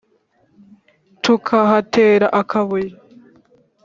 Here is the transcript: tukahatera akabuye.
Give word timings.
tukahatera 1.23 2.27
akabuye. 2.41 2.89